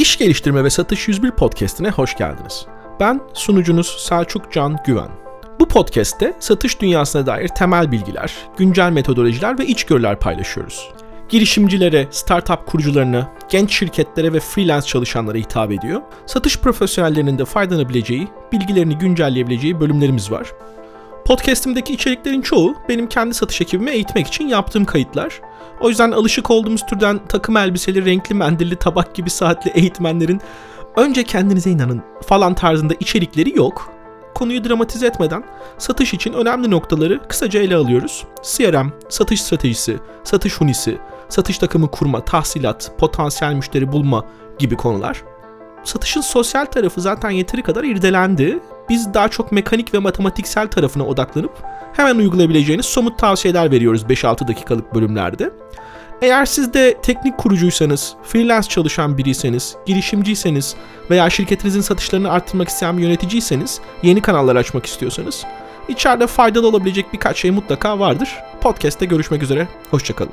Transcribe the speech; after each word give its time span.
İş 0.00 0.18
Geliştirme 0.18 0.64
ve 0.64 0.70
Satış 0.70 1.08
101 1.08 1.30
podcastine 1.30 1.90
hoş 1.90 2.16
geldiniz. 2.16 2.66
Ben 3.00 3.20
sunucunuz 3.34 3.86
Selçuk 3.86 4.52
Can 4.52 4.76
Güven. 4.86 5.08
Bu 5.60 5.68
podcast'te 5.68 6.36
satış 6.40 6.80
dünyasına 6.80 7.26
dair 7.26 7.48
temel 7.48 7.92
bilgiler, 7.92 8.34
güncel 8.56 8.90
metodolojiler 8.92 9.58
ve 9.58 9.66
içgörüler 9.66 10.18
paylaşıyoruz. 10.18 10.90
Girişimcilere, 11.28 12.06
startup 12.10 12.66
kurucularına, 12.66 13.32
genç 13.50 13.72
şirketlere 13.74 14.32
ve 14.32 14.40
freelance 14.40 14.86
çalışanlara 14.86 15.38
hitap 15.38 15.72
ediyor. 15.72 16.00
Satış 16.26 16.58
profesyonellerinin 16.58 17.38
de 17.38 17.44
faydalanabileceği, 17.44 18.28
bilgilerini 18.52 18.98
güncelleyebileceği 18.98 19.80
bölümlerimiz 19.80 20.30
var. 20.30 20.52
Podcast'imdeki 21.30 21.92
içeriklerin 21.92 22.42
çoğu 22.42 22.74
benim 22.88 23.08
kendi 23.08 23.34
satış 23.34 23.60
ekibimi 23.60 23.90
eğitmek 23.90 24.26
için 24.26 24.48
yaptığım 24.48 24.84
kayıtlar. 24.84 25.40
O 25.80 25.88
yüzden 25.88 26.12
alışık 26.12 26.50
olduğumuz 26.50 26.86
türden 26.86 27.26
takım 27.26 27.56
elbiseli, 27.56 28.04
renkli 28.04 28.34
mendilli, 28.34 28.76
tabak 28.76 29.14
gibi 29.14 29.30
saatli 29.30 29.70
eğitmenlerin 29.70 30.40
önce 30.96 31.24
kendinize 31.24 31.70
inanın 31.70 32.02
falan 32.26 32.54
tarzında 32.54 32.94
içerikleri 33.00 33.58
yok. 33.58 33.92
Konuyu 34.34 34.64
dramatize 34.64 35.06
etmeden 35.06 35.44
satış 35.78 36.14
için 36.14 36.32
önemli 36.32 36.70
noktaları 36.70 37.28
kısaca 37.28 37.60
ele 37.60 37.76
alıyoruz. 37.76 38.24
CRM, 38.42 38.92
satış 39.08 39.42
stratejisi, 39.42 39.98
satış 40.24 40.60
hunisi, 40.60 40.98
satış 41.28 41.58
takımı 41.58 41.90
kurma, 41.90 42.24
tahsilat, 42.24 42.92
potansiyel 42.98 43.54
müşteri 43.54 43.92
bulma 43.92 44.24
gibi 44.58 44.76
konular. 44.76 45.22
Satışın 45.84 46.20
sosyal 46.20 46.64
tarafı 46.64 47.00
zaten 47.00 47.30
yeteri 47.30 47.62
kadar 47.62 47.84
irdelendi. 47.84 48.60
Biz 48.90 49.14
daha 49.14 49.28
çok 49.28 49.52
mekanik 49.52 49.94
ve 49.94 49.98
matematiksel 49.98 50.68
tarafına 50.68 51.06
odaklanıp 51.06 51.52
hemen 51.92 52.16
uygulayabileceğiniz 52.16 52.86
somut 52.86 53.18
tavsiyeler 53.18 53.70
veriyoruz 53.70 54.02
5-6 54.02 54.48
dakikalık 54.48 54.94
bölümlerde. 54.94 55.50
Eğer 56.22 56.46
siz 56.46 56.74
de 56.74 56.96
teknik 57.02 57.38
kurucuysanız, 57.38 58.14
freelance 58.22 58.68
çalışan 58.68 59.18
biriyseniz, 59.18 59.76
girişimciyseniz 59.86 60.74
veya 61.10 61.30
şirketinizin 61.30 61.80
satışlarını 61.80 62.30
arttırmak 62.30 62.68
isteyen 62.68 62.98
bir 62.98 63.02
yöneticiyseniz, 63.02 63.80
yeni 64.02 64.22
kanallar 64.22 64.56
açmak 64.56 64.86
istiyorsanız, 64.86 65.44
içeride 65.88 66.26
faydalı 66.26 66.68
olabilecek 66.68 67.12
birkaç 67.12 67.38
şey 67.38 67.50
mutlaka 67.50 67.98
vardır. 67.98 68.36
Podcast'te 68.60 69.06
görüşmek 69.06 69.42
üzere, 69.42 69.68
hoşçakalın. 69.90 70.32